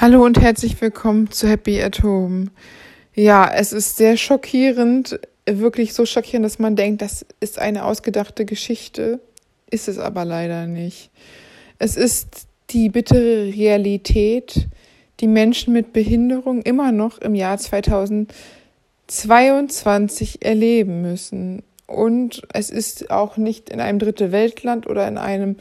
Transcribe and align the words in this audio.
Hallo 0.00 0.24
und 0.24 0.40
herzlich 0.40 0.80
willkommen 0.80 1.28
zu 1.32 1.48
Happy 1.48 1.82
at 1.82 2.04
Home. 2.04 2.52
Ja, 3.16 3.50
es 3.52 3.72
ist 3.72 3.96
sehr 3.96 4.16
schockierend, 4.16 5.18
wirklich 5.44 5.92
so 5.92 6.06
schockierend, 6.06 6.46
dass 6.46 6.60
man 6.60 6.76
denkt, 6.76 7.02
das 7.02 7.26
ist 7.40 7.58
eine 7.58 7.84
ausgedachte 7.84 8.44
Geschichte, 8.44 9.18
ist 9.68 9.88
es 9.88 9.98
aber 9.98 10.24
leider 10.24 10.68
nicht. 10.68 11.10
Es 11.80 11.96
ist 11.96 12.46
die 12.70 12.90
bittere 12.90 13.52
Realität, 13.52 14.68
die 15.18 15.26
Menschen 15.26 15.72
mit 15.72 15.92
Behinderung 15.92 16.62
immer 16.62 16.92
noch 16.92 17.18
im 17.18 17.34
Jahr 17.34 17.58
2022 17.58 20.44
erleben 20.44 21.02
müssen. 21.02 21.64
Und 21.88 22.42
es 22.52 22.70
ist 22.70 23.10
auch 23.10 23.36
nicht 23.36 23.68
in 23.68 23.80
einem 23.80 23.98
dritte 23.98 24.30
Weltland 24.30 24.86
oder 24.86 25.08
in 25.08 25.18
einem 25.18 25.56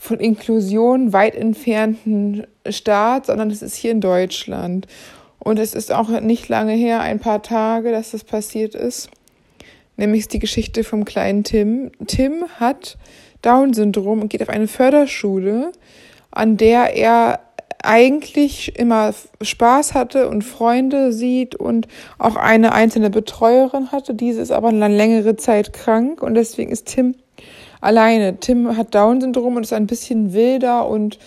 von 0.00 0.18
Inklusion 0.18 1.12
weit 1.12 1.34
entfernten 1.34 2.46
Staat, 2.66 3.26
sondern 3.26 3.50
es 3.50 3.60
ist 3.60 3.76
hier 3.76 3.90
in 3.90 4.00
Deutschland. 4.00 4.86
Und 5.38 5.58
es 5.58 5.74
ist 5.74 5.92
auch 5.92 6.08
nicht 6.20 6.48
lange 6.48 6.72
her, 6.72 7.00
ein 7.00 7.20
paar 7.20 7.42
Tage, 7.42 7.92
dass 7.92 8.12
das 8.12 8.24
passiert 8.24 8.74
ist. 8.74 9.10
Nämlich 9.98 10.26
die 10.26 10.38
Geschichte 10.38 10.84
vom 10.84 11.04
kleinen 11.04 11.44
Tim. 11.44 11.90
Tim 12.06 12.46
hat 12.58 12.96
Down-Syndrom 13.42 14.22
und 14.22 14.30
geht 14.30 14.40
auf 14.40 14.48
eine 14.48 14.68
Förderschule, 14.68 15.70
an 16.30 16.56
der 16.56 16.96
er 16.96 17.40
eigentlich 17.82 18.78
immer 18.78 19.12
Spaß 19.42 19.92
hatte 19.92 20.28
und 20.30 20.42
Freunde 20.42 21.12
sieht 21.12 21.56
und 21.56 21.88
auch 22.18 22.36
eine 22.36 22.72
einzelne 22.72 23.10
Betreuerin 23.10 23.92
hatte. 23.92 24.14
Diese 24.14 24.40
ist 24.40 24.50
aber 24.50 24.68
eine 24.68 24.88
längere 24.88 25.36
Zeit 25.36 25.74
krank 25.74 26.22
und 26.22 26.34
deswegen 26.34 26.72
ist 26.72 26.86
Tim 26.86 27.16
alleine. 27.80 28.38
Tim 28.38 28.76
hat 28.76 28.94
Down-Syndrom 28.94 29.56
und 29.56 29.62
ist 29.62 29.72
ein 29.72 29.86
bisschen 29.86 30.32
wilder 30.32 30.88
und 30.88 31.18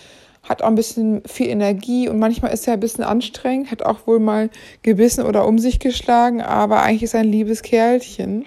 hat 0.44 0.62
auch 0.62 0.68
ein 0.68 0.76
bisschen 0.76 1.24
viel 1.26 1.48
Energie 1.48 2.10
und 2.10 2.20
manchmal 2.20 2.54
ist 2.54 2.68
er 2.68 2.74
ein 2.74 2.80
bisschen 2.80 3.04
anstrengend, 3.04 3.72
hat 3.72 3.84
auch 3.84 4.06
wohl 4.08 4.20
mal 4.20 4.50
gebissen 4.82 5.26
oder 5.26 5.48
um 5.48 5.58
sich 5.58 5.80
geschlagen, 5.80 6.42
aber 6.42 6.84
eigentlich 6.84 7.04
ist 7.04 7.14
er 7.14 7.22
ein 7.22 7.32
liebes 7.32 7.62
Kerlchen. 7.62 8.45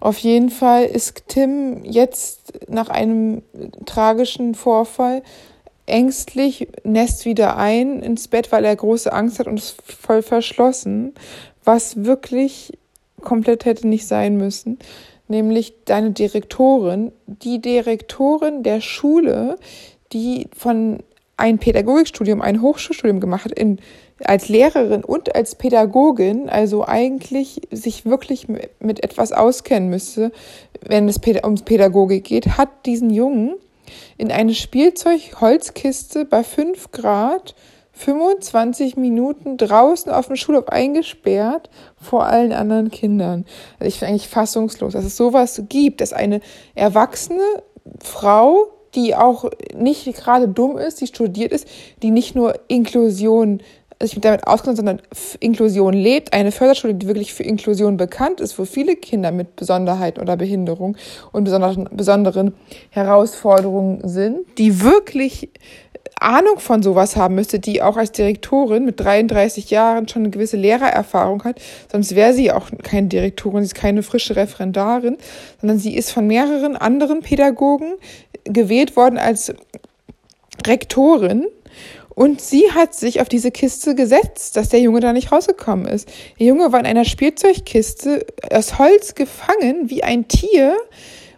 Auf 0.00 0.18
jeden 0.18 0.50
Fall 0.50 0.84
ist 0.84 1.22
Tim 1.28 1.84
jetzt 1.84 2.52
nach 2.68 2.88
einem 2.88 3.42
tragischen 3.86 4.54
Vorfall 4.54 5.22
ängstlich, 5.86 6.68
nässt 6.82 7.24
wieder 7.26 7.56
ein 7.56 8.00
ins 8.00 8.26
Bett, 8.26 8.50
weil 8.50 8.64
er 8.64 8.74
große 8.74 9.12
Angst 9.12 9.38
hat 9.38 9.46
und 9.46 9.58
ist 9.58 9.76
voll 9.82 10.22
verschlossen, 10.22 11.14
was 11.64 12.04
wirklich 12.04 12.76
komplett 13.20 13.66
hätte 13.66 13.86
nicht 13.86 14.08
sein 14.08 14.36
müssen 14.36 14.78
nämlich 15.30 15.74
deine 15.84 16.10
Direktorin, 16.10 17.12
die 17.26 17.60
Direktorin 17.60 18.62
der 18.62 18.80
Schule, 18.80 19.56
die 20.12 20.48
von 20.54 20.98
ein 21.36 21.58
Pädagogikstudium, 21.58 22.42
ein 22.42 22.60
Hochschulstudium 22.60 23.20
gemacht 23.20 23.46
hat, 23.46 23.54
als 24.24 24.48
Lehrerin 24.50 25.02
und 25.02 25.34
als 25.34 25.54
Pädagogin, 25.54 26.50
also 26.50 26.86
eigentlich 26.86 27.62
sich 27.70 28.04
wirklich 28.04 28.46
mit 28.48 29.02
etwas 29.02 29.32
auskennen 29.32 29.88
müsste, 29.88 30.32
wenn 30.82 31.08
es 31.08 31.18
ums 31.42 31.62
Pädagogik 31.62 32.24
geht, 32.24 32.58
hat 32.58 32.84
diesen 32.84 33.08
Jungen 33.08 33.54
in 34.18 34.30
eine 34.30 34.54
Spielzeugholzkiste 34.54 36.26
bei 36.26 36.44
fünf 36.44 36.90
Grad 36.92 37.54
25 37.92 38.96
Minuten 38.96 39.56
draußen 39.56 40.10
auf 40.10 40.28
dem 40.28 40.36
Schulhof 40.36 40.68
eingesperrt 40.68 41.68
vor 42.00 42.24
allen 42.24 42.52
anderen 42.52 42.90
Kindern. 42.90 43.44
Also 43.78 43.88
ich 43.88 44.00
bin 44.00 44.08
eigentlich 44.08 44.28
fassungslos, 44.28 44.92
dass 44.94 45.04
es 45.04 45.16
sowas 45.16 45.62
gibt, 45.68 46.00
dass 46.00 46.12
eine 46.12 46.40
erwachsene 46.74 47.42
Frau, 48.02 48.68
die 48.94 49.14
auch 49.14 49.50
nicht 49.76 50.04
gerade 50.16 50.48
dumm 50.48 50.78
ist, 50.78 51.00
die 51.00 51.06
studiert 51.06 51.52
ist, 51.52 51.66
die 52.02 52.10
nicht 52.10 52.34
nur 52.34 52.58
Inklusion 52.68 53.60
sich 54.02 54.20
damit 54.20 54.46
auskennt, 54.46 54.76
sondern 54.76 55.02
Inklusion 55.40 55.92
lebt, 55.92 56.32
eine 56.32 56.52
Förderschule, 56.52 56.94
die 56.94 57.06
wirklich 57.06 57.34
für 57.34 57.42
Inklusion 57.42 57.98
bekannt 57.98 58.40
ist, 58.40 58.58
wo 58.58 58.64
viele 58.64 58.96
Kinder 58.96 59.30
mit 59.30 59.56
Besonderheiten 59.56 60.20
oder 60.20 60.36
Behinderung 60.36 60.96
und 61.32 61.44
besonderen, 61.44 61.88
besonderen 61.92 62.54
Herausforderungen 62.88 64.08
sind, 64.08 64.46
die 64.56 64.82
wirklich 64.82 65.50
Ahnung 66.20 66.58
von 66.58 66.82
sowas 66.82 67.16
haben 67.16 67.34
müsste, 67.34 67.58
die 67.58 67.82
auch 67.82 67.96
als 67.96 68.12
Direktorin 68.12 68.84
mit 68.84 69.00
33 69.00 69.70
Jahren 69.70 70.08
schon 70.08 70.22
eine 70.22 70.30
gewisse 70.30 70.56
Lehrererfahrung 70.56 71.44
hat. 71.44 71.60
Sonst 71.90 72.14
wäre 72.14 72.34
sie 72.34 72.52
auch 72.52 72.68
keine 72.82 73.08
Direktorin, 73.08 73.62
sie 73.62 73.68
ist 73.68 73.74
keine 73.74 74.02
frische 74.02 74.36
Referendarin, 74.36 75.16
sondern 75.60 75.78
sie 75.78 75.94
ist 75.94 76.12
von 76.12 76.26
mehreren 76.26 76.76
anderen 76.76 77.20
Pädagogen 77.20 77.94
gewählt 78.44 78.96
worden 78.96 79.18
als 79.18 79.52
Rektorin. 80.66 81.46
Und 82.14 82.40
sie 82.40 82.70
hat 82.72 82.94
sich 82.94 83.20
auf 83.22 83.28
diese 83.28 83.50
Kiste 83.50 83.94
gesetzt, 83.94 84.56
dass 84.56 84.68
der 84.68 84.80
Junge 84.80 85.00
da 85.00 85.12
nicht 85.14 85.32
rausgekommen 85.32 85.86
ist. 85.86 86.08
Der 86.38 86.48
Junge 86.48 86.70
war 86.70 86.80
in 86.80 86.86
einer 86.86 87.04
Spielzeugkiste 87.06 88.26
aus 88.52 88.78
Holz 88.78 89.14
gefangen, 89.14 89.88
wie 89.88 90.02
ein 90.02 90.28
Tier, 90.28 90.76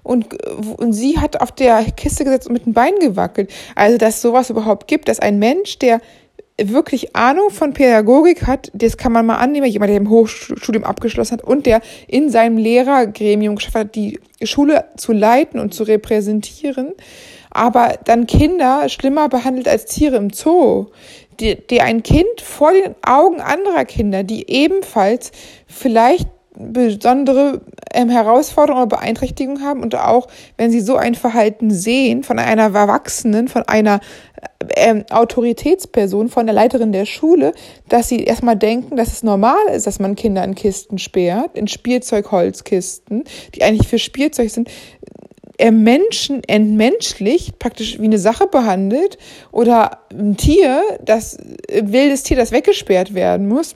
und, 0.02 0.42
und 0.78 0.92
sie 0.92 1.18
hat 1.18 1.40
auf 1.40 1.52
der 1.52 1.84
Kiste 1.84 2.24
gesetzt 2.24 2.48
und 2.48 2.54
mit 2.54 2.66
dem 2.66 2.72
Bein 2.72 2.94
gewackelt. 3.00 3.52
Also, 3.74 3.98
dass 3.98 4.20
sowas 4.20 4.50
überhaupt 4.50 4.88
gibt, 4.88 5.08
dass 5.08 5.20
ein 5.20 5.38
Mensch, 5.38 5.78
der 5.78 6.00
wirklich 6.60 7.16
Ahnung 7.16 7.50
von 7.50 7.72
Pädagogik 7.72 8.46
hat, 8.46 8.70
das 8.74 8.96
kann 8.96 9.12
man 9.12 9.26
mal 9.26 9.36
annehmen, 9.36 9.66
jemand, 9.66 9.90
der 9.90 9.96
im 9.96 10.10
Hochstudium 10.10 10.84
abgeschlossen 10.84 11.38
hat 11.38 11.44
und 11.44 11.66
der 11.66 11.80
in 12.06 12.30
seinem 12.30 12.58
Lehrergremium 12.58 13.56
geschafft 13.56 13.76
hat, 13.76 13.94
die 13.94 14.20
Schule 14.42 14.84
zu 14.96 15.12
leiten 15.12 15.58
und 15.58 15.72
zu 15.72 15.84
repräsentieren, 15.84 16.92
aber 17.50 17.98
dann 18.04 18.26
Kinder 18.26 18.88
schlimmer 18.88 19.28
behandelt 19.28 19.68
als 19.68 19.86
Tiere 19.86 20.16
im 20.16 20.30
Zoo, 20.30 20.86
die, 21.40 21.56
die 21.56 21.80
ein 21.80 22.02
Kind 22.02 22.40
vor 22.42 22.72
den 22.72 22.94
Augen 23.02 23.40
anderer 23.40 23.84
Kinder, 23.84 24.22
die 24.22 24.50
ebenfalls 24.50 25.32
vielleicht 25.66 26.28
besondere 26.54 27.62
ähm, 27.92 28.08
Herausforderungen 28.08 28.86
oder 28.86 28.96
Beeinträchtigungen 28.96 29.62
haben 29.62 29.82
und 29.82 29.94
auch, 29.94 30.28
wenn 30.56 30.70
sie 30.70 30.80
so 30.80 30.96
ein 30.96 31.14
Verhalten 31.14 31.70
sehen 31.70 32.22
von 32.22 32.38
einer 32.38 32.74
Erwachsenen, 32.74 33.48
von 33.48 33.62
einer 33.62 34.00
ähm, 34.76 35.04
Autoritätsperson, 35.10 36.28
von 36.28 36.46
der 36.46 36.54
Leiterin 36.54 36.92
der 36.92 37.06
Schule, 37.06 37.52
dass 37.88 38.08
sie 38.08 38.24
erstmal 38.24 38.56
denken, 38.56 38.96
dass 38.96 39.12
es 39.12 39.22
normal 39.22 39.68
ist, 39.74 39.86
dass 39.86 39.98
man 39.98 40.14
Kinder 40.14 40.44
in 40.44 40.54
Kisten 40.54 40.98
sperrt, 40.98 41.56
in 41.56 41.68
Spielzeugholzkisten, 41.68 43.24
die 43.54 43.62
eigentlich 43.62 43.88
für 43.88 43.98
Spielzeug 43.98 44.50
sind, 44.50 44.70
äh, 45.58 45.70
Menschen 45.70 46.42
entmenschlicht, 46.44 47.58
praktisch 47.58 48.00
wie 48.00 48.04
eine 48.04 48.18
Sache 48.18 48.46
behandelt 48.46 49.18
oder 49.50 49.98
ein 50.10 50.36
Tier, 50.36 50.82
das 51.04 51.36
äh, 51.68 51.82
wildes 51.84 52.22
Tier, 52.22 52.36
das 52.36 52.52
weggesperrt 52.52 53.14
werden 53.14 53.48
muss 53.48 53.74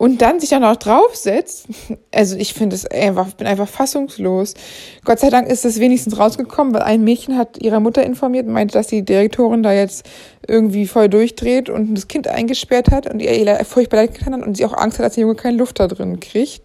und 0.00 0.22
dann 0.22 0.40
sich 0.40 0.48
dann 0.48 0.64
auch 0.64 0.76
draufsetzt, 0.76 1.66
also 2.14 2.34
ich 2.34 2.54
finde 2.54 2.74
es 2.74 2.86
einfach, 2.86 3.34
bin 3.34 3.46
einfach 3.46 3.68
fassungslos. 3.68 4.54
Gott 5.04 5.18
sei 5.18 5.28
Dank 5.28 5.46
ist 5.46 5.66
es 5.66 5.78
wenigstens 5.78 6.18
rausgekommen, 6.18 6.72
weil 6.72 6.80
ein 6.80 7.04
Mädchen 7.04 7.36
hat 7.36 7.62
ihrer 7.62 7.80
Mutter 7.80 8.02
informiert 8.02 8.46
und 8.46 8.54
meinte, 8.54 8.72
dass 8.72 8.86
die 8.86 9.04
Direktorin 9.04 9.62
da 9.62 9.74
jetzt 9.74 10.08
irgendwie 10.48 10.86
voll 10.86 11.10
durchdreht 11.10 11.68
und 11.68 11.94
das 11.94 12.08
Kind 12.08 12.28
eingesperrt 12.28 12.90
hat 12.90 13.12
und 13.12 13.20
ihr 13.20 13.62
furchtbar 13.66 13.98
leid 13.98 14.14
getan 14.14 14.32
hat 14.32 14.42
und 14.42 14.56
sie 14.56 14.64
auch 14.64 14.72
Angst 14.72 14.98
hat, 14.98 15.04
dass 15.04 15.16
der 15.16 15.22
Junge 15.22 15.34
keine 15.34 15.58
Luft 15.58 15.78
da 15.78 15.86
drin 15.86 16.18
kriegt. 16.18 16.62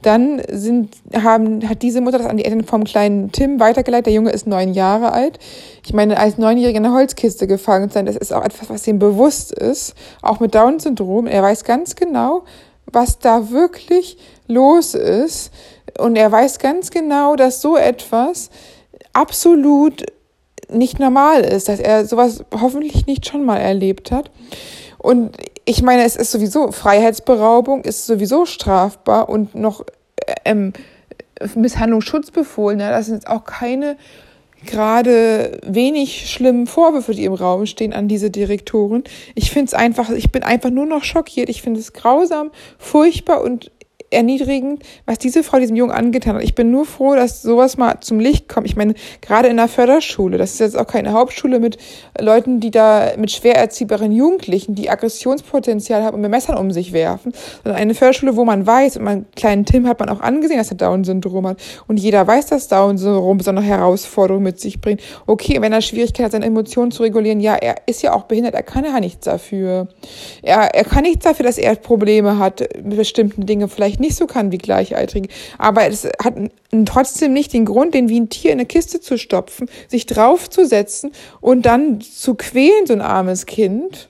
Dann 0.00 0.40
sind, 0.50 0.96
haben, 1.14 1.68
hat 1.68 1.82
diese 1.82 2.00
Mutter 2.00 2.16
das 2.16 2.26
an 2.26 2.38
die 2.38 2.46
Eltern 2.46 2.64
vom 2.64 2.84
kleinen 2.84 3.30
Tim 3.30 3.60
weitergeleitet. 3.60 4.06
Der 4.06 4.14
Junge 4.14 4.30
ist 4.30 4.46
neun 4.46 4.72
Jahre 4.72 5.12
alt. 5.12 5.38
Ich 5.84 5.92
meine, 5.92 6.18
als 6.18 6.38
Neunjähriger 6.38 6.78
in 6.78 6.86
einer 6.86 6.94
Holzkiste 6.94 7.46
gefangen 7.46 7.90
sein, 7.90 8.06
das 8.06 8.16
ist 8.16 8.32
auch 8.32 8.42
etwas, 8.42 8.70
was 8.70 8.86
ihm 8.86 8.98
bewusst 8.98 9.52
ist. 9.52 9.94
Auch 10.22 10.40
mit 10.40 10.54
Down-Syndrom. 10.54 11.26
Er 11.26 11.42
weiß 11.42 11.64
ganz 11.64 11.96
genau, 11.96 12.44
was 12.86 13.18
da 13.18 13.50
wirklich 13.50 14.18
los 14.46 14.94
ist. 14.94 15.52
Und 15.98 16.16
er 16.16 16.30
weiß 16.30 16.58
ganz 16.58 16.90
genau, 16.90 17.36
dass 17.36 17.60
so 17.60 17.76
etwas 17.76 18.50
absolut 19.12 20.06
nicht 20.68 20.98
normal 21.00 21.40
ist, 21.40 21.68
dass 21.68 21.80
er 21.80 22.06
sowas 22.06 22.44
hoffentlich 22.54 23.06
nicht 23.06 23.26
schon 23.26 23.44
mal 23.44 23.58
erlebt 23.58 24.12
hat. 24.12 24.30
Und 24.98 25.36
ich 25.64 25.82
meine, 25.82 26.04
es 26.04 26.16
ist 26.16 26.30
sowieso, 26.30 26.72
Freiheitsberaubung 26.72 27.82
ist 27.84 28.06
sowieso 28.06 28.46
strafbar 28.46 29.28
und 29.28 29.54
noch 29.54 29.84
ähm, 30.44 30.72
Misshandlungsschutzbefohlene, 31.54 32.90
das 32.90 33.06
sind 33.06 33.16
jetzt 33.16 33.28
auch 33.28 33.44
keine 33.44 33.96
gerade 34.66 35.58
wenig 35.64 36.30
schlimmen 36.30 36.66
Vorwürfe, 36.66 37.14
die 37.14 37.24
im 37.24 37.34
Raum 37.34 37.66
stehen 37.66 37.92
an 37.92 38.08
diese 38.08 38.30
Direktoren. 38.30 39.04
Ich 39.34 39.50
finde 39.50 39.66
es 39.66 39.74
einfach, 39.74 40.10
ich 40.10 40.30
bin 40.30 40.42
einfach 40.42 40.70
nur 40.70 40.86
noch 40.86 41.04
schockiert. 41.04 41.48
Ich 41.48 41.62
finde 41.62 41.80
es 41.80 41.92
grausam, 41.92 42.50
furchtbar 42.78 43.42
und 43.42 43.70
erniedrigend, 44.10 44.82
was 45.06 45.18
diese 45.18 45.42
Frau 45.42 45.58
diesem 45.58 45.76
Jungen 45.76 45.92
angetan 45.92 46.34
hat. 46.34 46.42
Ich 46.42 46.54
bin 46.54 46.70
nur 46.70 46.84
froh, 46.84 47.14
dass 47.14 47.42
sowas 47.42 47.76
mal 47.76 48.00
zum 48.00 48.18
Licht 48.18 48.48
kommt. 48.48 48.66
Ich 48.66 48.76
meine, 48.76 48.94
gerade 49.20 49.48
in 49.48 49.56
der 49.56 49.68
Förderschule, 49.68 50.36
das 50.36 50.52
ist 50.52 50.60
jetzt 50.60 50.76
auch 50.76 50.86
keine 50.86 51.12
Hauptschule 51.12 51.60
mit 51.60 51.78
Leuten, 52.18 52.60
die 52.60 52.70
da 52.70 53.12
mit 53.16 53.30
schwer 53.30 53.56
erziehbaren 53.56 54.10
Jugendlichen, 54.10 54.74
die 54.74 54.90
Aggressionspotenzial 54.90 56.02
haben 56.02 56.14
und 56.14 56.22
mit 56.22 56.30
Messern 56.30 56.56
um 56.56 56.72
sich 56.72 56.92
werfen, 56.92 57.32
sondern 57.62 57.80
eine 57.80 57.94
Förderschule, 57.94 58.36
wo 58.36 58.44
man 58.44 58.66
weiß, 58.66 58.96
und 58.96 59.04
meinen 59.04 59.26
kleinen 59.36 59.64
Tim 59.64 59.86
hat 59.86 60.00
man 60.00 60.08
auch 60.08 60.20
angesehen, 60.20 60.58
dass 60.58 60.70
er 60.70 60.76
Down-Syndrom 60.76 61.46
hat. 61.46 61.60
Und 61.86 61.98
jeder 62.00 62.26
weiß, 62.26 62.46
dass 62.46 62.66
Down-Syndrom 62.68 63.38
besondere 63.38 63.64
Herausforderungen 63.64 64.44
mit 64.44 64.58
sich 64.58 64.80
bringt. 64.80 65.00
Okay, 65.26 65.60
wenn 65.60 65.72
er 65.72 65.82
Schwierigkeiten 65.82 66.24
hat, 66.24 66.32
seine 66.32 66.46
Emotionen 66.46 66.90
zu 66.90 67.04
regulieren, 67.04 67.38
ja, 67.38 67.54
er 67.54 67.76
ist 67.86 68.02
ja 68.02 68.12
auch 68.12 68.24
behindert, 68.24 68.54
er 68.54 68.62
kann 68.64 68.84
ja 68.84 68.98
nichts 68.98 69.24
dafür. 69.24 69.88
Er, 70.42 70.74
er 70.74 70.84
kann 70.84 71.02
nichts 71.02 71.24
dafür, 71.24 71.46
dass 71.46 71.58
er 71.58 71.76
Probleme 71.76 72.38
hat, 72.38 72.60
mit 72.82 72.96
bestimmten 72.96 73.46
Dingen 73.46 73.68
vielleicht 73.68 73.99
nicht 74.00 74.16
so 74.16 74.26
kann 74.26 74.52
wie 74.52 74.58
Gleichaltrige. 74.58 75.28
Aber 75.58 75.86
es 75.86 76.04
hat 76.22 76.34
trotzdem 76.86 77.32
nicht 77.32 77.52
den 77.52 77.64
Grund, 77.64 77.94
den 77.94 78.08
wie 78.08 78.20
ein 78.20 78.28
Tier 78.28 78.52
in 78.52 78.58
eine 78.58 78.66
Kiste 78.66 79.00
zu 79.00 79.18
stopfen, 79.18 79.68
sich 79.88 80.06
draufzusetzen 80.06 81.12
und 81.40 81.66
dann 81.66 82.00
zu 82.00 82.34
quälen, 82.34 82.86
so 82.86 82.92
ein 82.92 83.00
armes 83.00 83.46
Kind. 83.46 84.08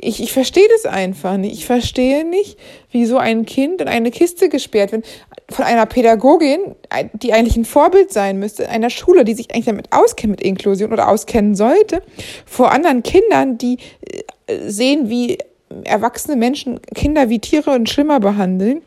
Ich, 0.00 0.22
ich 0.22 0.32
verstehe 0.32 0.68
das 0.76 0.86
einfach 0.86 1.36
nicht. 1.36 1.54
Ich 1.54 1.66
verstehe 1.66 2.24
nicht, 2.24 2.58
wie 2.90 3.04
so 3.04 3.18
ein 3.18 3.46
Kind 3.46 3.80
in 3.80 3.88
eine 3.88 4.10
Kiste 4.10 4.48
gesperrt 4.48 4.92
wird 4.92 5.04
von 5.50 5.64
einer 5.64 5.86
Pädagogin, 5.86 6.74
die 7.14 7.32
eigentlich 7.32 7.56
ein 7.56 7.64
Vorbild 7.64 8.12
sein 8.12 8.38
müsste, 8.38 8.68
einer 8.68 8.90
Schule, 8.90 9.24
die 9.24 9.34
sich 9.34 9.52
eigentlich 9.52 9.64
damit 9.64 9.92
auskennt 9.92 10.32
mit 10.32 10.42
Inklusion 10.42 10.92
oder 10.92 11.08
auskennen 11.08 11.54
sollte, 11.54 12.02
vor 12.44 12.70
anderen 12.70 13.02
Kindern, 13.02 13.56
die 13.56 13.78
äh, 14.46 14.68
sehen, 14.68 15.08
wie 15.08 15.38
erwachsene 15.84 16.36
Menschen 16.36 16.80
Kinder 16.94 17.28
wie 17.28 17.38
Tiere 17.38 17.70
und 17.70 17.88
schlimmer 17.88 18.20
behandeln. 18.20 18.82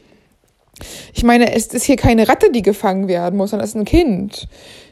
Ich 1.13 1.24
meine, 1.24 1.54
es 1.54 1.68
ist 1.68 1.83
hier 1.83 1.98
keine 1.98 2.28
Ratte, 2.28 2.51
die 2.51 2.62
gefangen 2.62 3.07
werden 3.07 3.38
muss, 3.38 3.51
sondern 3.51 3.66
es 3.66 3.72
ist 3.72 3.80
ein 3.80 3.86
Kind. 3.86 4.48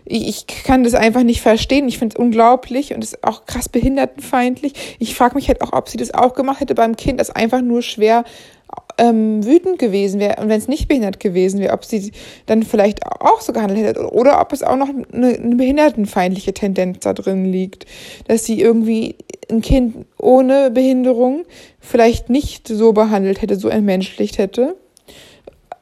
Ich, 0.05 0.27
ich 0.27 0.47
kann 0.47 0.83
das 0.83 0.95
einfach 0.95 1.23
nicht 1.23 1.41
verstehen. 1.41 1.87
Ich 1.87 1.99
finde 1.99 2.15
es 2.15 2.19
unglaublich 2.19 2.93
und 2.93 3.03
es 3.03 3.13
ist 3.13 3.23
auch 3.23 3.45
krass 3.45 3.69
behindertenfeindlich. 3.69 4.97
Ich 4.99 5.15
frage 5.15 5.35
mich 5.35 5.47
halt 5.47 5.61
auch, 5.61 5.73
ob 5.73 5.89
sie 5.89 5.97
das 5.97 6.13
auch 6.13 6.33
gemacht 6.33 6.61
hätte 6.61 6.75
beim 6.75 6.95
Kind, 6.95 7.19
das 7.19 7.29
einfach 7.29 7.61
nur 7.61 7.81
schwer 7.81 8.23
ähm, 8.97 9.45
wütend 9.45 9.79
gewesen 9.79 10.19
wäre 10.19 10.41
und 10.41 10.49
wenn 10.49 10.59
es 10.59 10.67
nicht 10.67 10.87
behindert 10.87 11.19
gewesen 11.19 11.59
wäre, 11.59 11.73
ob 11.73 11.85
sie 11.85 12.11
dann 12.45 12.63
vielleicht 12.63 13.05
auch 13.05 13.41
so 13.41 13.53
gehandelt 13.53 13.79
hätte 13.79 14.11
oder 14.11 14.41
ob 14.41 14.51
es 14.53 14.61
auch 14.61 14.75
noch 14.75 14.89
eine, 14.89 15.27
eine 15.27 15.55
behindertenfeindliche 15.55 16.53
Tendenz 16.53 16.99
da 16.99 17.13
drin 17.13 17.45
liegt, 17.45 17.85
dass 18.27 18.45
sie 18.45 18.59
irgendwie 18.59 19.15
ein 19.49 19.61
Kind 19.61 20.05
ohne 20.17 20.69
Behinderung 20.69 21.45
vielleicht 21.79 22.29
nicht 22.29 22.67
so 22.67 22.93
behandelt 22.93 23.41
hätte, 23.41 23.55
so 23.55 23.69
entmenschlicht 23.69 24.37
hätte. 24.37 24.75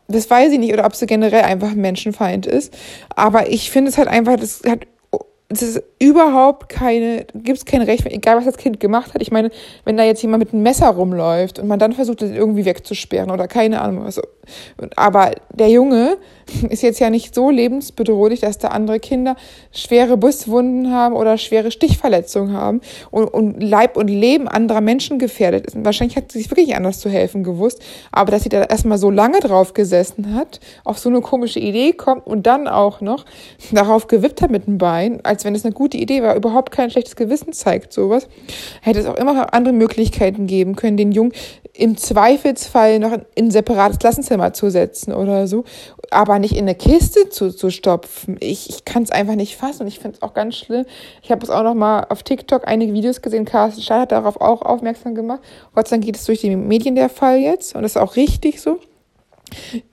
Das 0.08 0.30
weiß 0.30 0.54
ich 0.54 0.60
nicht, 0.60 0.74
oder 0.74 0.86
ob 0.86 0.96
sie 0.96 1.06
generell 1.06 1.42
einfach 1.42 1.72
ein 1.72 1.82
Menschenfeind 1.82 2.46
ist. 2.46 2.74
Aber 3.16 3.50
ich 3.50 3.72
finde 3.72 3.90
es 3.92 3.98
halt 3.98 4.08
einfach, 4.08 4.38
das 4.38 4.62
hat 4.68 4.88
es 5.50 5.62
ist 5.62 5.84
überhaupt 6.00 6.68
keine, 6.68 7.26
gibt 7.34 7.58
es 7.58 7.66
kein 7.66 7.82
Recht, 7.82 8.06
egal 8.06 8.36
was 8.36 8.46
das 8.46 8.58
Kind 8.58 8.82
gemacht 8.82 9.14
hat. 9.14 9.22
Ich 9.22 9.32
meine, 9.32 9.50
wenn 9.86 9.96
da 9.96 10.04
jetzt 10.04 10.22
jemand 10.22 10.44
mit 10.44 10.54
einem 10.54 10.62
Messer 10.62 10.90
rumläuft 10.90 11.60
und 11.60 11.68
man 11.68 11.80
dann 11.80 11.94
versucht, 11.94 12.22
das 12.22 12.32
irgendwie 12.32 12.66
wegzusperren 12.66 13.32
oder 13.32 13.48
keine 13.48 13.82
Ahnung 13.82 14.04
was. 14.04 14.20
Aber 14.96 15.32
der 15.54 15.70
Junge 15.70 16.18
ist 16.70 16.84
jetzt 16.84 17.00
ja 17.00 17.10
nicht 17.10 17.34
so 17.34 17.50
lebensbedrohlich, 17.50 18.42
dass 18.42 18.58
da 18.58 18.70
andere 18.70 19.00
Kinder 19.00 19.38
schwere 19.72 20.18
Buswunden 20.18 20.92
haben 20.92 21.16
oder 21.16 21.38
schwere 21.38 21.72
Stichverletzungen 21.72 22.54
haben 22.54 22.82
und, 23.12 23.28
und 23.28 23.62
Leib 23.62 23.96
und 23.96 24.10
Leben 24.10 24.50
anderer 24.50 24.82
Menschen 24.82 25.18
gefährdet 25.18 25.66
ist. 25.66 25.86
Wahrscheinlich 25.86 26.18
hat 26.18 26.32
sie 26.32 26.40
sich 26.40 26.52
wirklich 26.52 26.76
anders 26.76 27.00
zu 27.00 27.10
helfen 27.10 27.44
gewusst. 27.44 27.82
Aber 28.12 28.32
dass 28.32 28.44
sie 28.44 28.50
da 28.50 28.64
erstmal 28.64 28.98
so 28.98 29.10
lange 29.10 29.40
drauf 29.40 29.74
gesessen 29.74 30.36
hat, 30.36 30.60
auf 30.84 31.00
so 31.00 31.10
eine 31.10 31.22
komische 31.22 31.60
Idee 31.60 31.94
kommt 31.94 32.28
und 32.28 32.48
dann 32.48 32.68
auch 32.68 33.00
noch 33.00 33.26
darauf 33.72 34.08
gewippt 34.08 34.42
hat 34.42 34.52
mit 34.52 34.68
dem 34.68 34.78
Bein, 34.78 35.24
als 35.24 35.37
wenn 35.46 35.56
es 35.56 35.66
eine 35.66 35.74
gute 35.74 35.98
Idee 35.98 36.24
war, 36.24 36.36
überhaupt 36.36 36.72
kein 36.72 36.90
schlechtes 36.90 37.16
Gewissen 37.16 37.54
zeigt, 37.54 37.94
sowas, 37.94 38.28
hätte 38.82 39.00
es 39.00 39.06
auch 39.06 39.16
immer 39.16 39.34
noch 39.34 39.52
andere 39.52 39.74
Möglichkeiten 39.74 40.48
geben 40.48 40.76
können, 40.76 40.98
den 40.98 41.12
Jungen 41.12 41.34
im 41.74 41.96
Zweifelsfall 41.96 43.00
noch 43.00 43.14
in 43.36 43.46
ein 43.46 43.52
separates 43.52 44.00
Klassenzimmer 44.00 44.54
zu 44.54 44.70
setzen 44.70 45.14
oder 45.14 45.48
so, 45.48 45.64
aber 46.10 46.40
nicht 46.40 46.54
in 46.54 46.64
eine 46.64 46.76
Kiste 46.76 47.30
zu, 47.30 47.56
zu 47.56 47.70
stopfen. 47.70 48.38
Ich, 48.40 48.70
ich 48.70 48.86
kann 48.86 49.04
es 49.04 49.12
einfach 49.12 49.36
nicht 49.36 49.56
fassen 49.56 49.84
und 49.84 49.88
ich 49.88 50.00
finde 50.00 50.18
es 50.18 50.22
auch 50.22 50.34
ganz 50.34 50.56
schlimm. 50.56 50.86
Ich 51.22 51.32
habe 51.32 51.44
es 51.44 51.50
auch 51.50 51.64
noch 51.64 51.76
mal 51.76 52.06
auf 52.10 52.24
TikTok 52.24 52.68
einige 52.68 52.94
Videos 52.94 53.22
gesehen. 53.22 53.46
Carsten 53.46 53.82
Stahl 53.82 54.02
hat 54.02 54.12
darauf 54.12 54.42
auch 54.42 54.62
aufmerksam 54.62 55.16
gemacht. 55.16 55.42
Gott 55.74 55.88
sei 55.88 55.98
Dank 55.98 56.06
geht 56.06 56.16
es 56.16 56.26
durch 56.26 56.42
die 56.42 56.56
Medien 56.56 56.96
der 56.96 57.10
Fall 57.10 57.38
jetzt 57.38 57.76
und 57.76 57.84
das 57.84 57.92
ist 57.92 57.98
auch 57.98 58.16
richtig 58.16 58.60
so. 58.62 58.80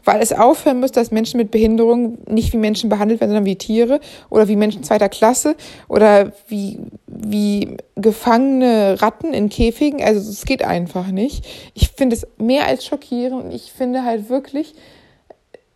Weil 0.04 0.20
es 0.20 0.32
aufhören 0.32 0.80
muss, 0.80 0.92
dass 0.92 1.10
Menschen 1.10 1.38
mit 1.38 1.50
Behinderung 1.50 2.18
nicht 2.28 2.52
wie 2.52 2.58
Menschen 2.58 2.90
behandelt 2.90 3.20
werden, 3.20 3.30
sondern 3.30 3.46
wie 3.46 3.56
Tiere 3.56 4.00
oder 4.30 4.48
wie 4.48 4.56
Menschen 4.56 4.82
zweiter 4.82 5.08
Klasse 5.08 5.56
oder 5.88 6.32
wie, 6.48 6.78
wie 7.06 7.76
gefangene 7.96 9.00
Ratten 9.00 9.32
in 9.32 9.48
Käfigen. 9.48 10.02
Also 10.02 10.30
es 10.30 10.44
geht 10.44 10.64
einfach 10.64 11.08
nicht. 11.08 11.44
Ich 11.74 11.90
finde 11.90 12.16
es 12.16 12.26
mehr 12.38 12.66
als 12.66 12.84
schockierend 12.84 13.44
und 13.44 13.52
ich 13.52 13.72
finde 13.72 14.04
halt 14.04 14.28
wirklich, 14.28 14.74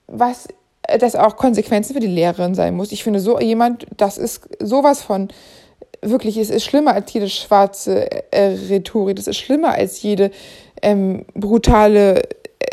was 0.06 0.48
das 0.98 1.16
auch 1.16 1.36
Konsequenzen 1.36 1.94
für 1.94 2.00
die 2.00 2.06
Lehrerin 2.06 2.54
sein 2.54 2.74
muss. 2.74 2.92
Ich 2.92 3.04
finde 3.04 3.20
so 3.20 3.38
jemand, 3.38 3.86
das 3.96 4.16
ist 4.16 4.48
sowas 4.60 5.02
von 5.02 5.28
wirklich, 6.00 6.36
es 6.36 6.50
ist 6.50 6.64
schlimmer 6.64 6.94
als 6.94 7.12
jede 7.12 7.28
schwarze 7.28 8.10
äh, 8.32 8.56
Rhetorik, 8.68 9.16
das 9.16 9.26
ist 9.26 9.36
schlimmer 9.36 9.72
als 9.72 10.00
jede 10.02 10.30
ähm, 10.82 11.24
brutale 11.34 12.22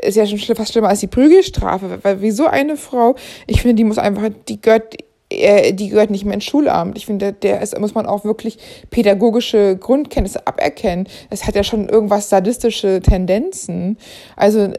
ist 0.06 0.16
ja 0.16 0.26
schon 0.26 0.56
fast 0.56 0.72
schlimmer 0.72 0.90
als 0.90 1.00
die 1.00 1.08
Prügelstrafe, 1.08 2.00
weil 2.02 2.22
wie 2.22 2.32
so 2.32 2.46
eine 2.48 2.78
Frau, 2.78 3.16
ich 3.48 3.62
finde, 3.62 3.76
die 3.76 3.84
muss 3.84 3.98
einfach, 3.98 4.30
die 4.48 4.62
gehört, 4.62 4.96
äh, 5.30 5.74
die 5.74 5.90
gehört 5.90 6.12
nicht 6.12 6.26
mehr 6.26 6.36
ins 6.36 6.46
Schulamt. 6.46 6.98
Ich 6.98 7.06
finde, 7.06 7.34
der 7.34 7.62
ist, 7.62 7.78
muss 7.80 7.96
man 7.96 8.06
auch 8.06 8.26
wirklich 8.26 8.58
pädagogische 8.90 9.78
Grundkenntnisse 9.78 10.46
aberkennen. 10.48 11.08
Es 11.30 11.48
hat 11.48 11.56
ja 11.56 11.64
schon 11.64 11.90
irgendwas 11.90 12.30
sadistische 12.30 13.02
Tendenzen. 13.02 13.98
Also 14.36 14.72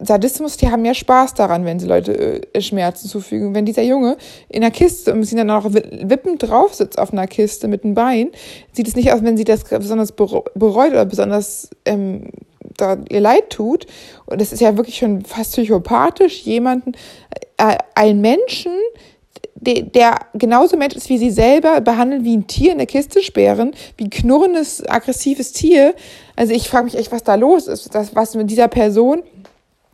Sadismus, 0.00 0.56
die 0.56 0.70
haben 0.70 0.84
ja 0.84 0.94
Spaß 0.94 1.34
daran, 1.34 1.64
wenn 1.64 1.78
sie 1.78 1.86
Leute 1.86 2.42
äh, 2.54 2.60
Schmerzen 2.60 3.08
zufügen. 3.08 3.54
Wenn 3.54 3.64
dieser 3.64 3.82
Junge 3.82 4.16
in 4.48 4.62
einer 4.62 4.70
Kiste 4.70 5.12
und 5.12 5.24
sie 5.24 5.36
dann 5.36 5.50
auch 5.50 5.64
wippend 5.72 6.42
drauf 6.42 6.74
sitzt 6.74 6.98
auf 6.98 7.12
einer 7.12 7.26
Kiste 7.26 7.68
mit 7.68 7.84
einem 7.84 7.94
Bein, 7.94 8.30
sieht 8.72 8.88
es 8.88 8.96
nicht 8.96 9.12
aus, 9.12 9.22
wenn 9.22 9.36
sie 9.36 9.44
das 9.44 9.64
besonders 9.64 10.12
bereut 10.12 10.92
oder 10.92 11.04
besonders 11.04 11.70
ähm, 11.84 12.28
da 12.84 12.98
ihr 13.08 13.20
leid 13.20 13.50
tut. 13.50 13.86
Und 14.26 14.40
es 14.40 14.52
ist 14.52 14.60
ja 14.60 14.76
wirklich 14.76 14.96
schon 14.96 15.24
fast 15.24 15.52
psychopathisch, 15.52 16.42
jemanden, 16.42 16.92
äh, 17.56 17.76
einen 17.94 18.20
Menschen, 18.20 18.72
der, 19.54 19.82
der 19.82 20.18
genauso 20.34 20.76
Mensch 20.76 20.94
ist 20.94 21.08
wie 21.08 21.18
sie 21.18 21.30
selber, 21.30 21.80
behandeln 21.80 22.24
wie 22.24 22.36
ein 22.36 22.46
Tier 22.46 22.72
in 22.72 22.78
der 22.78 22.86
Kiste 22.86 23.22
sperren, 23.22 23.74
wie 23.96 24.04
ein 24.04 24.10
knurrendes, 24.10 24.86
aggressives 24.86 25.52
Tier. 25.52 25.94
Also 26.36 26.52
ich 26.52 26.68
frage 26.68 26.84
mich 26.84 26.96
echt, 26.96 27.12
was 27.12 27.22
da 27.22 27.34
los 27.34 27.66
ist, 27.66 27.94
das, 27.94 28.14
was 28.14 28.34
mit 28.34 28.50
dieser 28.50 28.68
Person 28.68 29.22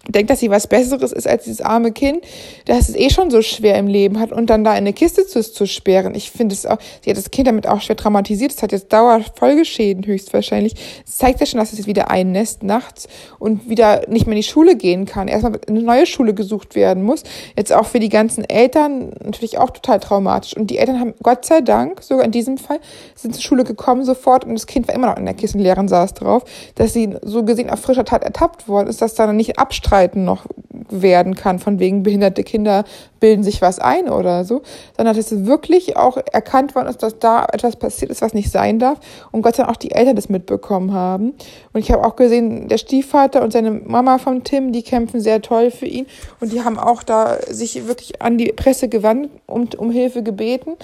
denkt, 0.09 0.31
dass 0.31 0.41
sie 0.41 0.51
was 0.51 0.67
Besseres 0.67 1.13
ist 1.13 1.29
als 1.29 1.45
dieses 1.45 1.61
arme 1.61 1.93
Kind, 1.93 2.25
das 2.65 2.89
es 2.89 2.97
eh 2.97 3.11
schon 3.11 3.31
so 3.31 3.43
schwer 3.43 3.77
im 3.77 3.87
Leben 3.87 4.19
hat 4.19 4.33
und 4.33 4.49
dann 4.49 4.65
da 4.65 4.73
in 4.73 4.79
eine 4.79 4.93
Kiste 4.93 5.27
zu, 5.27 5.43
zu 5.43 5.67
sperren. 5.67 6.15
Ich 6.15 6.31
finde 6.31 6.55
es 6.55 6.65
auch, 6.65 6.79
sie 7.03 7.11
hat 7.11 7.19
das 7.19 7.31
Kind 7.31 7.47
damit 7.47 7.67
auch 7.67 7.81
schwer 7.83 7.97
traumatisiert. 7.97 8.53
Es 8.53 8.63
hat 8.63 8.73
jetzt 8.73 8.93
Dauerfolgeschäden 8.93 10.07
höchstwahrscheinlich. 10.07 10.75
Es 11.07 11.19
zeigt 11.19 11.41
ja 11.41 11.47
schon, 11.47 11.61
dass 11.61 11.73
es 11.73 11.79
jetzt 11.79 11.87
wieder 11.87 12.11
einnässt 12.11 12.63
nachts 12.63 13.09
und 13.39 13.69
wieder 13.69 14.09
nicht 14.09 14.27
mehr 14.27 14.37
in 14.37 14.43
die 14.43 14.49
Schule 14.49 14.77
gehen 14.77 15.05
kann. 15.05 15.29
Erstmal 15.29 15.61
eine 15.69 15.83
neue 15.83 16.07
Schule 16.07 16.33
gesucht 16.33 16.75
werden 16.75 17.03
muss. 17.03 17.23
Jetzt 17.57 17.73
auch 17.73 17.87
für 17.87 18.01
die 18.01 18.09
ganzen 18.09 18.49
Eltern 18.49 19.13
natürlich 19.23 19.59
auch 19.59 19.71
total 19.71 20.01
traumatisch. 20.01 20.57
Und 20.57 20.71
die 20.71 20.79
Eltern 20.79 20.99
haben 20.99 21.15
Gott 21.23 21.45
sei 21.45 21.61
Dank, 21.61 22.03
sogar 22.03 22.25
in 22.25 22.33
diesem 22.33 22.57
Fall, 22.57 22.81
sind 23.15 23.35
zur 23.35 23.43
Schule 23.43 23.65
gekommen 23.65 24.05
sofort 24.05 24.45
und 24.45 24.55
das 24.55 24.67
Kind 24.67 24.89
war 24.89 24.95
immer 24.95 25.09
noch 25.09 25.19
in 25.19 25.27
der 25.27 25.35
Kiste 25.35 25.59
und 25.61 25.89
saß 25.89 26.15
drauf, 26.15 26.45
dass 26.77 26.95
sie 26.95 27.15
so 27.23 27.45
gesehen 27.45 27.69
auf 27.69 27.81
frischer 27.81 28.05
Tat 28.05 28.25
ertappt 28.25 28.67
worden 28.67 28.89
ist, 28.89 29.03
dass 29.03 29.15
da 29.15 29.31
nicht 29.33 29.59
abstreitet 29.59 29.90
Streiten 29.91 30.25
noch 30.25 30.47
werden 30.89 31.35
kann, 31.35 31.59
von 31.59 31.81
wegen 31.81 32.05
behinderte 32.05 32.45
Kinder 32.45 32.85
bilden 33.19 33.43
sich 33.43 33.61
was 33.61 33.81
ein 33.81 34.09
oder 34.09 34.45
so, 34.45 34.63
sondern 34.97 35.17
dass 35.17 35.33
es 35.33 35.47
wirklich 35.47 35.97
auch 35.97 36.17
erkannt 36.33 36.77
worden 36.77 36.89
ist, 36.89 37.03
dass 37.03 37.19
da 37.19 37.45
etwas 37.53 37.75
passiert 37.75 38.11
ist, 38.13 38.23
was 38.23 38.33
nicht 38.33 38.53
sein 38.53 38.79
darf 38.79 38.99
und 39.33 39.43
Gott 39.43 39.57
sei 39.57 39.65
Dank 39.65 39.75
auch 39.75 39.79
die 39.79 39.91
Eltern 39.91 40.15
das 40.15 40.29
mitbekommen 40.29 40.93
haben. 40.93 41.35
Und 41.73 41.81
ich 41.81 41.91
habe 41.91 42.05
auch 42.07 42.15
gesehen, 42.15 42.69
der 42.69 42.79
Stiefvater 42.79 43.43
und 43.43 43.53
seine 43.53 43.73
Mama 43.73 44.19
von 44.19 44.45
Tim, 44.45 44.71
die 44.71 44.83
kämpfen 44.83 45.21
sehr 45.21 45.43
toll 45.43 45.73
für 45.73 45.87
ihn 45.87 46.07
und 46.39 46.53
die 46.53 46.63
haben 46.63 46.79
auch 46.79 47.03
da 47.03 47.39
sich 47.49 47.89
wirklich 47.89 48.23
an 48.23 48.39
die 48.39 48.53
Presse 48.53 48.89
gewandt 48.89 49.29
und 49.47 49.75
um 49.75 49.91
Hilfe 49.91 50.23
gebeten 50.23 50.77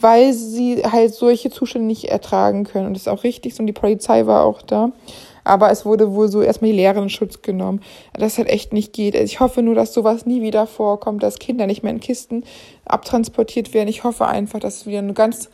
weil 0.00 0.32
sie 0.32 0.82
halt 0.82 1.14
solche 1.14 1.50
Zustände 1.50 1.86
nicht 1.86 2.06
ertragen 2.06 2.64
können. 2.64 2.88
Und 2.88 2.94
das 2.94 3.02
ist 3.02 3.08
auch 3.08 3.22
richtig 3.22 3.54
so. 3.54 3.62
Und 3.62 3.68
die 3.68 3.72
Polizei 3.72 4.26
war 4.26 4.42
auch 4.44 4.60
da. 4.60 4.90
Aber 5.44 5.70
es 5.70 5.84
wurde 5.84 6.12
wohl 6.14 6.28
so 6.28 6.42
erstmal 6.42 6.70
die 6.70 6.76
Lehrer 6.76 7.02
in 7.02 7.08
Schutz 7.08 7.42
genommen. 7.42 7.80
Das 8.14 8.38
halt 8.38 8.48
echt 8.48 8.72
nicht 8.72 8.92
geht. 8.92 9.14
Also 9.14 9.26
ich 9.26 9.40
hoffe 9.40 9.62
nur, 9.62 9.74
dass 9.74 9.92
sowas 9.92 10.26
nie 10.26 10.42
wieder 10.42 10.66
vorkommt, 10.66 11.22
dass 11.22 11.38
Kinder 11.38 11.66
nicht 11.66 11.82
mehr 11.82 11.92
in 11.92 12.00
Kisten 12.00 12.44
abtransportiert 12.84 13.74
werden. 13.74 13.88
Ich 13.88 14.04
hoffe 14.04 14.26
einfach, 14.26 14.60
dass 14.60 14.78
es 14.78 14.86
wieder 14.86 14.98
eine 14.98 15.14
ganz 15.14 15.50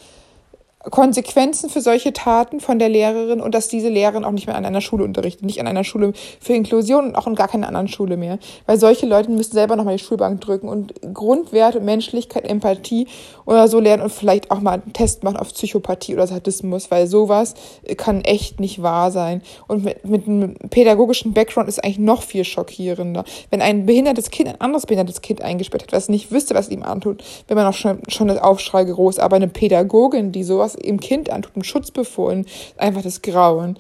Konsequenzen 0.85 1.69
für 1.71 1.81
solche 1.81 2.13
Taten 2.13 2.61
von 2.61 2.79
der 2.79 2.89
Lehrerin 2.89 3.41
und 3.41 3.53
dass 3.53 3.67
diese 3.67 3.89
Lehrerin 3.89 4.25
auch 4.25 4.31
nicht 4.31 4.47
mehr 4.47 4.55
an 4.55 4.65
einer 4.65 4.81
Schule 4.81 5.03
unterrichtet, 5.03 5.45
nicht 5.45 5.61
an 5.61 5.67
einer 5.67 5.83
Schule 5.83 6.13
für 6.41 6.55
Inklusion 6.55 7.09
und 7.09 7.15
auch 7.17 7.27
in 7.27 7.35
gar 7.35 7.49
keiner 7.49 7.67
anderen 7.67 7.89
Schule 7.89 8.17
mehr. 8.17 8.39
Weil 8.67 8.79
solche 8.79 9.05
Leute 9.05 9.31
müssen 9.31 9.53
selber 9.53 9.75
nochmal 9.75 9.97
die 9.97 10.05
Schulbank 10.05 10.41
drücken 10.41 10.69
und 10.69 10.95
Grundwerte, 11.13 11.81
Menschlichkeit, 11.81 12.49
Empathie 12.49 13.09
oder 13.45 13.67
so 13.67 13.81
lernen 13.81 14.05
und 14.05 14.13
vielleicht 14.13 14.53
auch 14.53 14.61
mal 14.61 14.75
einen 14.75 14.93
Test 14.93 15.25
machen 15.25 15.37
auf 15.37 15.53
Psychopathie 15.53 16.15
oder 16.15 16.29
Sadismus, 16.29 16.93
weil 16.93 17.09
sowas 17.09 17.55
kann 17.97 18.21
echt 18.21 18.61
nicht 18.61 18.81
wahr 18.81 19.11
sein. 19.11 19.43
Und 19.67 19.85
mit, 19.85 20.05
mit 20.05 20.29
einem 20.29 20.55
pädagogischen 20.71 21.35
Background 21.35 21.69
ist 21.69 21.83
eigentlich 21.83 21.99
noch 21.99 22.23
viel 22.23 22.45
schockierender. 22.45 23.25
Wenn 23.51 23.63
ein 23.63 23.85
behindertes 23.85 24.31
Kind 24.31 24.49
ein 24.49 24.61
anderes 24.61 24.87
behindertes 24.87 25.23
Kind 25.23 25.43
eingesperrt 25.43 25.83
hat, 25.83 25.93
was 25.93 26.09
nicht 26.09 26.31
wüsste, 26.31 26.55
was 26.55 26.69
ihm 26.69 26.85
antut, 26.85 27.25
wenn 27.49 27.57
man 27.57 27.67
auch 27.67 27.75
schon, 27.75 28.01
schon 28.07 28.29
das 28.29 28.39
Aufschrei 28.39 28.85
groß, 28.85 29.19
aber 29.19 29.37
eine 29.37 29.49
Pädagogin, 29.49 30.31
die 30.31 30.45
sowas 30.45 30.78
im 30.79 31.01
Kind 31.01 31.31
antut, 31.31 31.57
ein 31.57 31.65
Schutzbefohlen, 31.65 32.47
einfach 32.77 33.03
das 33.03 33.23
Grauen. 33.23 33.79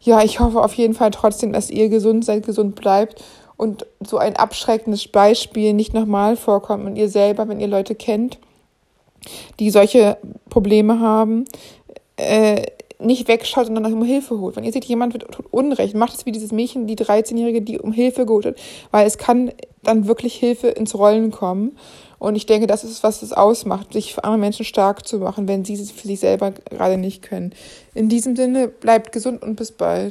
Ja, 0.00 0.22
ich 0.22 0.40
hoffe 0.40 0.62
auf 0.62 0.74
jeden 0.74 0.94
Fall 0.94 1.10
trotzdem, 1.10 1.52
dass 1.52 1.70
ihr 1.70 1.88
gesund 1.88 2.24
seid, 2.24 2.46
gesund 2.46 2.74
bleibt 2.74 3.22
und 3.56 3.86
so 4.00 4.16
ein 4.16 4.36
abschreckendes 4.36 5.08
Beispiel 5.08 5.74
nicht 5.74 5.92
nochmal 5.92 6.36
vorkommt 6.36 6.86
und 6.86 6.96
ihr 6.96 7.10
selber, 7.10 7.48
wenn 7.48 7.60
ihr 7.60 7.68
Leute 7.68 7.94
kennt, 7.94 8.38
die 9.58 9.70
solche 9.70 10.16
Probleme 10.48 11.00
haben, 11.00 11.44
äh, 12.16 12.62
nicht 12.98 13.28
wegschaut, 13.28 13.66
sondern 13.66 13.92
um 13.92 14.04
Hilfe 14.04 14.38
holt. 14.40 14.56
Wenn 14.56 14.64
ihr 14.64 14.72
seht, 14.72 14.84
jemand 14.84 15.12
wird 15.12 15.30
tut 15.30 15.46
Unrecht, 15.50 15.94
macht 15.94 16.14
es 16.14 16.26
wie 16.26 16.32
dieses 16.32 16.52
Mädchen, 16.52 16.86
die 16.86 16.96
13-Jährige, 16.96 17.62
die 17.62 17.78
um 17.78 17.92
Hilfe 17.92 18.26
geholt 18.26 18.46
hat, 18.46 18.56
weil 18.90 19.06
es 19.06 19.18
kann 19.18 19.52
dann 19.82 20.06
wirklich 20.06 20.34
Hilfe 20.34 20.68
ins 20.68 20.94
Rollen 20.94 21.30
kommen. 21.30 21.76
Und 22.20 22.36
ich 22.36 22.44
denke, 22.44 22.66
das 22.66 22.84
ist, 22.84 23.02
was 23.02 23.22
es 23.22 23.32
ausmacht, 23.32 23.94
sich 23.94 24.12
für 24.14 24.24
andere 24.24 24.38
Menschen 24.38 24.66
stark 24.66 25.08
zu 25.08 25.18
machen, 25.18 25.48
wenn 25.48 25.64
sie 25.64 25.72
es 25.72 25.90
für 25.90 26.06
sich 26.06 26.20
selber 26.20 26.52
gerade 26.52 26.98
nicht 26.98 27.22
können. 27.22 27.54
In 27.94 28.10
diesem 28.10 28.36
Sinne, 28.36 28.68
bleibt 28.68 29.10
gesund 29.10 29.42
und 29.42 29.56
bis 29.56 29.72
bald. 29.72 30.08